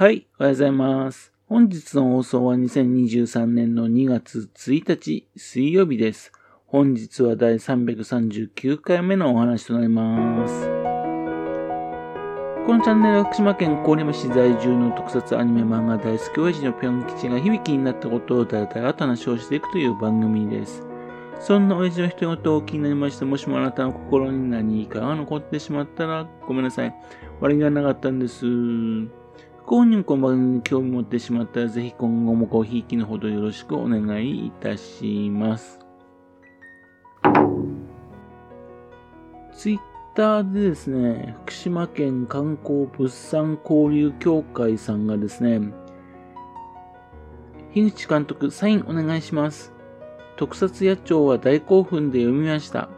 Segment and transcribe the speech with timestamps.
[0.00, 1.32] はい、おはようございます。
[1.48, 6.30] 本日の放送は2023年の2月1日水曜日です。
[6.68, 10.66] 本日は第339回目のお話となります。
[12.64, 20.84] このチャンネルは福島県郡山市在住の特撮アニメ漫画大好き親父のぴょん吉が響きになったことをだらだらと話をしていくという番組です。
[21.40, 26.94] そんな親父の一言を気になりまして、もしもあなたの心に何かが残ってしまったらごめんなさい。
[27.40, 28.46] 悪気がなかったんです。
[29.68, 35.78] ご本人この番組に興味持ってしまったら、ぜひ今後もごひいきのほどよろしくお願いいたします。
[39.52, 39.78] ツイッ
[40.14, 45.60] ターでですね、福島県観光物産交流協会さんがですね、
[47.74, 49.74] 樋口監督、サインお願いします。
[50.38, 52.88] 特撮野鳥は大興奮で読みました。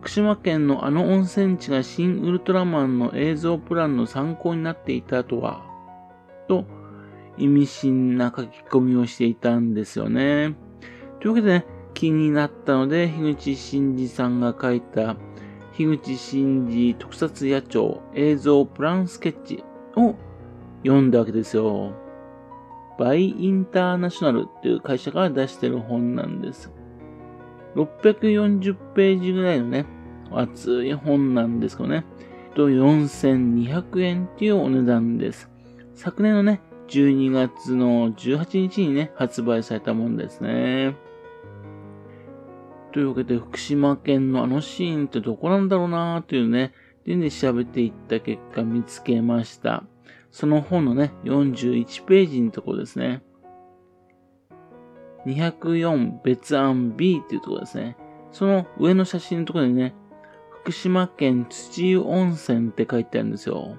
[0.00, 5.69] 福島県のあの温泉地が新ウルトラマンの映像プランの参考になっていたとは、
[6.50, 6.64] と
[7.38, 10.56] 意味深な書き込みをしていたんですよね。
[11.20, 15.16] というわけでね、気になったので、樋口真嗣さんが書いた、
[15.72, 19.62] 樋口真嗣特撮野鳥映像プランスケッチ
[19.96, 20.16] を
[20.82, 21.92] 読んだわけですよ。
[22.98, 26.72] バイインターナショナルっていう会社から出してる本なんです。
[27.76, 29.86] 640ページぐらいのね、
[30.32, 32.04] 厚い本なんですけどね。
[32.56, 35.48] と4200円っていうお値段です。
[35.94, 40.96] 昨年のね、12月の18日にね、発売されたものですね。
[42.92, 46.72] というわけで、福島県のあのシーンってどこなんだろうなーっていうね、
[47.04, 49.84] でね、調べていった結果見つけました。
[50.30, 53.22] その本のね、41ページのところですね。
[55.26, 57.96] 204別案 B っていうところですね。
[58.32, 59.94] その上の写真のところにね、
[60.62, 63.76] 福島県土湯温泉って書いてあるんですよ。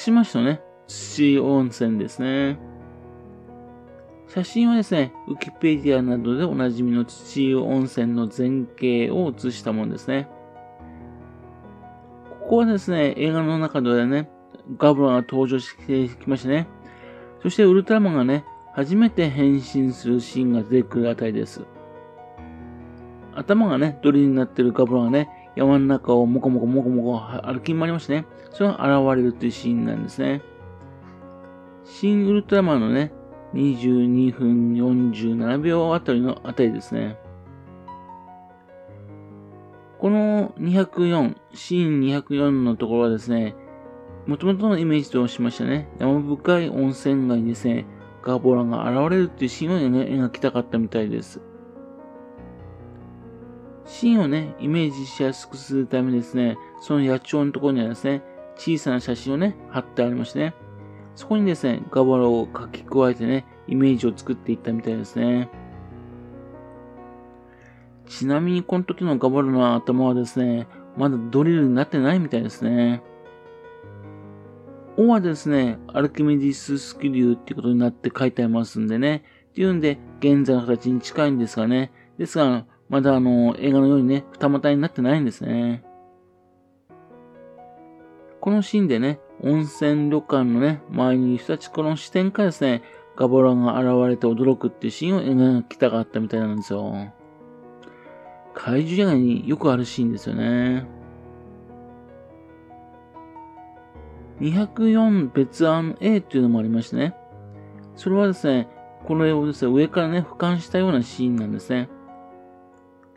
[0.00, 2.58] 島市のね、土温泉ですね。
[4.28, 10.28] 写真はですね、ウィキペディアなどでおなじみの土湯温泉の前景を写したものですね。
[12.40, 14.30] ここはですね、映画の中ではね、
[14.76, 16.68] ガブラが登場してきましたね。
[17.42, 18.44] そしてウルトラマンがね、
[18.74, 21.64] 初めて変身するシーンが出てくるあたりです。
[23.34, 30.40] 頭がね、鳥になってるガブラがね、山の中をもこもこもこもこ歩き回りましてね、それが現れるというシーンなんですね。
[31.84, 33.12] 新ウルトラマンのね、
[33.54, 37.18] 22分47秒あたりのあたりですね。
[39.98, 43.56] この204、シーン204のところはですね、
[44.28, 47.84] 元々のイメージとしましたね、山深い温泉街にですね、
[48.22, 51.40] ガボラが現れるっていうシーンをね描きたかったみたいです。
[53.88, 58.22] シーンをね、イメージしやすくするためにですね、その野鳥のところにはですね、
[58.54, 60.54] 小さな写真をね、貼ってありましてね、
[61.16, 65.48] そこにですね、ガボラを書き加えてね、イメージを作っていったみたいですね。
[68.06, 73.02] ちなみにこの時のガボラの頭はですね、まだドリルになってないみたいですね。
[74.98, 79.22] 尾はですね、アルキメディススキリューっていうことになって書いてありますんでね。
[79.50, 81.90] っていうんで、現在の形に近いんですがね。
[82.18, 85.84] ですが、まだあの、映画のようにね、二股になってないんですね。
[88.40, 92.82] このシーンでね、温泉旅館のね、周りにいる人たち、この視点からですね、
[93.16, 97.12] ガボラが現れて驚くっていうシーンを描きたかったみたいなんですよ。
[98.54, 100.86] 怪獣以外によくあるシーンですよね。
[104.40, 107.14] 204別案 A っていうのもありましてね。
[107.96, 108.68] それはですね、
[109.04, 111.88] これをですね、上からね、俯瞰したようなシーンなんですね。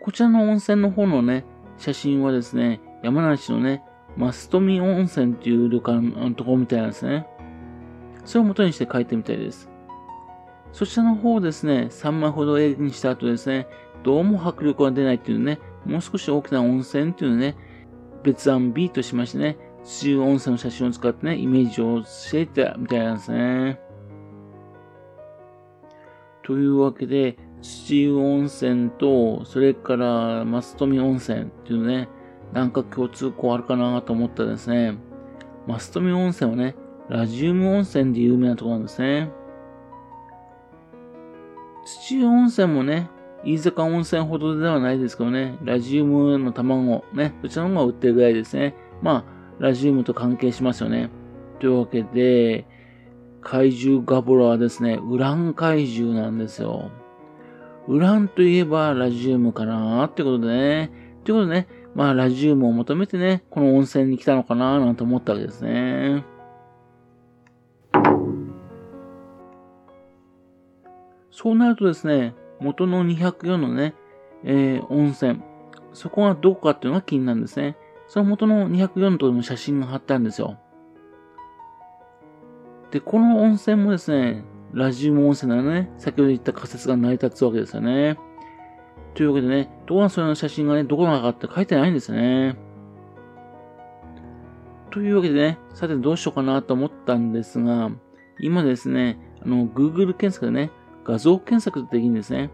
[0.00, 1.44] こちらの温泉の方のね、
[1.76, 3.82] 写真はですね、山梨のね、
[4.16, 7.26] マストミ温泉っていう旅館のところみたいなんですね。
[8.24, 9.70] それを元にして書いてみたいです。
[10.72, 13.66] そちらの方をですね、3枚ほど絵にした後ですね、
[14.02, 17.56] どうも迫力が出ないっていうね、もう少し大きな温泉っていうね、
[18.22, 23.80] 別案 B としましてね、土湯温泉の写真を使ってね、イメージをしていたみたいなんですね。
[26.42, 32.08] というわけで、土湯温泉と、それから、松富温泉っていうね、
[32.52, 34.96] なんか共通項あるかなと思ったらですね、
[35.66, 36.76] 松富温泉はね、
[37.08, 39.30] ラジウム温泉で有名なとこなんですね。
[41.84, 43.10] 土湯温泉もね、
[43.44, 48.74] 飯坂温泉ほどではないですけどね、ラジウムの卵、ね、そちらの方が売ってるぐらいですね。
[49.02, 51.10] まあ、ラジウムと関係しますよね。
[51.60, 52.66] というわけで、
[53.40, 56.90] 怪獣ガボラはですね、ウラン怪獣なんですよ。
[57.88, 60.84] ウランといえばラジウムかなってことでね。
[61.20, 66.22] ってことでね、まあラジウムを求めてね、この温泉に来たのかななんて思ったわけですね。
[71.30, 73.94] そうなるとですね、元の204のね、
[74.44, 75.40] えー、温泉、
[75.94, 77.78] そこがどこかっていうのが気になるんですね。
[78.06, 80.58] その元の204のところも写真が貼ってあるんですよ。
[82.90, 84.44] で、この温泉もですね、
[84.78, 88.16] ラジウム温泉ならね、先ほど言った仮説が成り立つわけですよね。
[89.14, 92.56] というわけでね、どこがその写真がね、どこがかって書いてないんですよね。
[94.90, 97.90] というわけでね、さてどうしようかなと思ったんですが、
[98.40, 100.70] 今ですね、あの、Google 検索でね、
[101.04, 102.50] 画像検索できるんですね。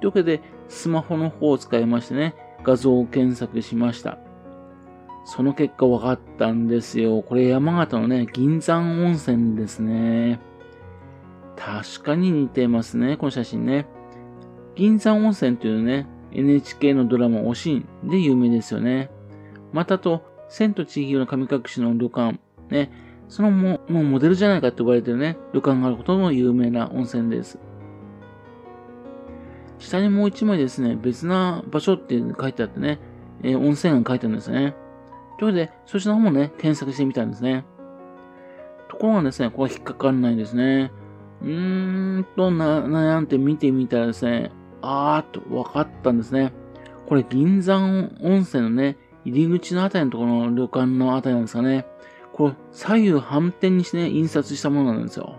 [0.00, 2.34] というわけで、スマホの方を使いましてね、
[2.64, 4.18] 画像検索しました。
[5.26, 7.22] その結果分かったんですよ。
[7.22, 10.40] これ山形のね、銀山温泉ですね。
[11.66, 13.86] 確かに似てますね、この写真ね。
[14.76, 19.10] 銀山温泉というね、NHK のドラマ、おしんで有名ですよね。
[19.72, 22.38] またと、千と千尋の神隠しの旅館、
[22.70, 22.92] ね、
[23.28, 27.58] そのももうモデルじゃないかと言われてるね、旅館があることも有名な温泉です。
[29.80, 33.00] 下にもう一枚ですね、別な場所って書いてあってね、
[33.42, 34.76] えー、温泉が書いてあるんですね。
[35.40, 37.64] というわけで、そちらの方もね、検索してみたんですね。
[38.88, 40.92] ところがですね、ここは引っかかんないんですね。
[41.42, 44.52] うーんと、悩んで見てみたらですね、
[44.82, 46.52] あーっと分かったんですね。
[47.06, 51.86] これ、銀山温泉のね、入り口のあたりのところの旅館のあたりなんですかね。
[52.32, 55.36] これ、左右反転にしてね、印刷したものなんですよ。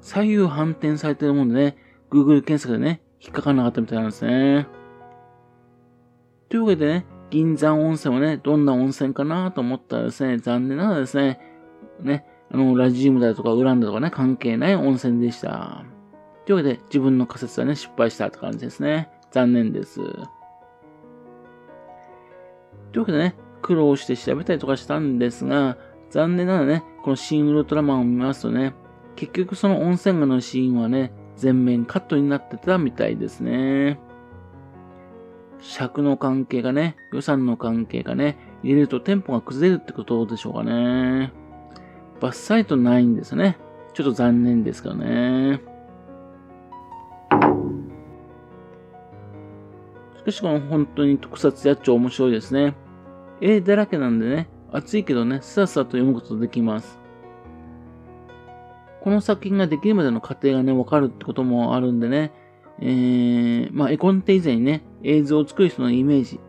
[0.00, 1.76] 左右反転されてるもんでね、
[2.10, 4.66] Google 検索でね、引っかかんなかったみたいなんですね。
[6.48, 11.40] というわけでね、銀山温泉はね、どんな温泉かなと思ったらですね、残念ながらですね、
[12.00, 15.84] ね、あの、ラジウムだとかウランだとかね、関係ない温泉でした。
[16.46, 19.10] というわけで、自分の仮説はね、失敗したって感じですね。
[19.30, 19.96] 残念です。
[19.96, 20.02] と
[22.94, 25.76] いうわけでね、苦労して調べたりとかしたんですが、
[26.10, 28.72] 残念ながらね、このシン・ウルトラマンを見ますとね、
[29.16, 34.00] 結局その温泉街のシーンはね、全面カットになってたみたいですね。
[35.60, 41.32] 尺の関係がね、予算の関係がね、入れるとテンポが崩れるってことでしょうかね。
[42.20, 43.58] バッサリとないんですね。
[43.94, 45.60] ちょっと残念ですけどね。
[50.18, 52.74] しかしこの本当に特撮やっちゃ面白いですね。
[53.40, 56.98] 絵だらけなんでね、暑いけどね、さっさと読むことできます。
[59.00, 62.32] この作品ができるまでの過程がね、わかるってこともあるんでね、
[62.80, 66.40] えー、まあ、絵コンテ以前にね、映像を作る人のイメージ、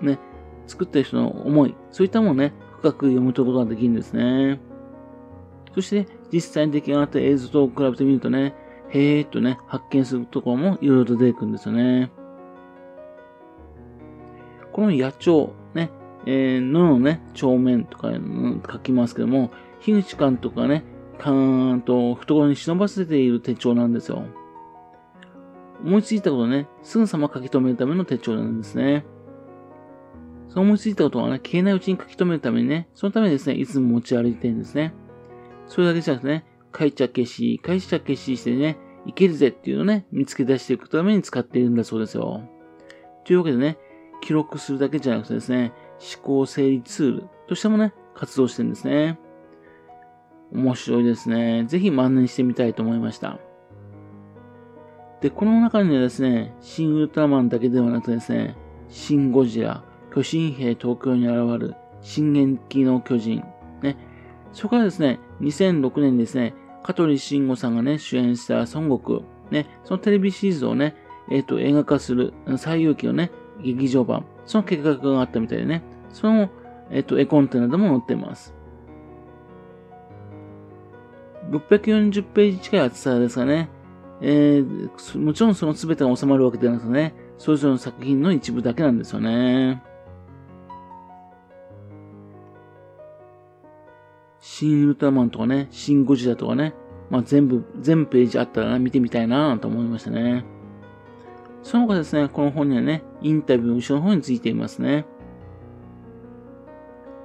[0.00, 0.18] ね、
[0.66, 4.60] 作ってる人の思い、そういったものをね、深く読み取ることができるんですね。
[5.74, 8.54] そして、ね、実際に出来上がった映像と比べてみるとね、
[8.90, 12.12] へーっとね、発見するところもいろいろと出てくるんですよね。
[14.72, 15.90] この野鳥、ね、
[16.26, 18.10] えー、野のね、帳面とか
[18.70, 19.50] 書きますけども、
[19.80, 20.84] 樋口監督がね、
[21.18, 24.24] かーんと懐に忍ばせている手帳なんですよ。
[25.84, 29.04] 思いついたことをね、すぐさま書き留めるための手帳なんですね。
[30.48, 34.94] その思いついたことはね、消えないうちに書き留めるためにね、そのためにですね、いつも持ち歩いてるんですね。
[35.66, 36.44] それだけじゃなくてね、
[36.76, 42.42] 書いちゃ消し、書いちゃ消ししてね、いけるぜっていうのをね、見つけ出していくために使っているんだそうですよ。
[43.24, 43.78] というわけでね、
[44.22, 45.72] 記録するだけじゃなくてですね、
[46.16, 49.18] 思考整理ツールとしてもね、活動してるんですね。
[50.52, 51.64] 面白いですね。
[51.66, 53.38] ぜひ万年してみたいと思いました。
[55.20, 58.56] で、この中にはですね、シン・ウルトラマンだけではなくてですね、
[58.88, 59.82] シン・ゴジラ、
[60.14, 63.42] 巨神兵東京に現る、進撃の巨人、
[64.54, 69.20] そこからですね、2006年にですね、香取慎吾さんがね、主演した孫悟空、
[69.50, 70.96] ね、そのテレビシリーズをね、
[71.30, 73.30] えっ、ー、と、映画化する、最有機のね、
[73.62, 75.82] 劇場版、その計画があったみたいでね、
[76.12, 76.50] その、
[76.90, 78.54] えっ、ー、と、絵コンテなども載っています。
[81.50, 83.68] 640ページ近い厚さですかね。
[84.20, 89.82] えー、もちろんその全てが収まるわけではなくてね、それぞれの作品の一部だけなんですよね。
[94.56, 96.74] 新ウルトラマンとかね、シンゴジラとかね、
[97.10, 100.44] まあ、全部、全ページあったら、見てみたいなと思いましたね。
[101.64, 105.06] その他ですね、この本にはね、インタビューの後ろの方についていますね。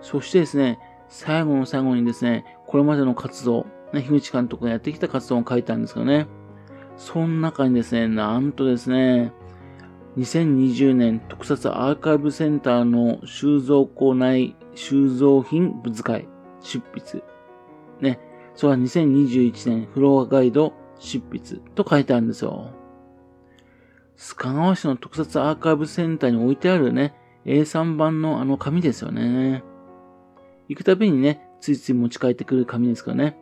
[0.00, 6.26] そしてですね、最後の最後にですね、これまでの活動、ね、樋口監督がやってきた活動を書いたんですよね。
[6.96, 9.32] その中にですね、なんとですね、
[10.18, 16.26] 2020年特撮アーカイブセンターの収蔵庫内収蔵品物会
[16.62, 17.22] 執筆。
[18.00, 18.18] ね。
[18.54, 22.70] それは2021年フロアガイド執筆と書いてあるんですよ。
[24.16, 27.14] 須賀川市の特撮アーカイブセンターに置いてあるね、
[27.44, 29.64] A3 版のあの紙ですよね。
[30.68, 33.36] 行くたびにね、ついつい持ち帰ってくる紙ですからね。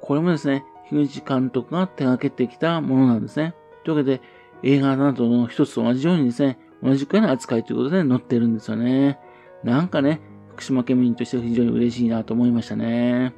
[0.00, 3.54] これもですね、樋口監督が手掛けてきたものなんですね。
[3.84, 4.22] というわけで、
[4.62, 9.18] 映画などの一つと同じようにですね、同じくらいの扱いということで載ってるんですよね。
[9.64, 10.20] なんかね、
[10.60, 13.32] 福島県民としては非常に嬉しいなと思いましたね。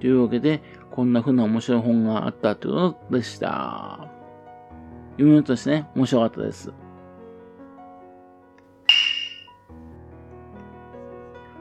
[0.00, 4.08] というわけで、こんな風な面白い本があったということでした。
[5.12, 6.72] 読み物としてね、面白かったです。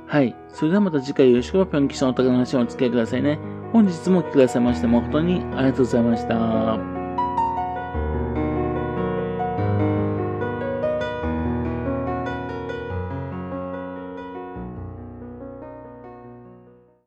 [0.08, 0.36] はい。
[0.50, 3.38] それではまた次回よろしくぴょん吉のお宝の話をお付き合いくださいね。
[3.74, 7.01] 本日もお聴きくださいまして誠にありがとうございました。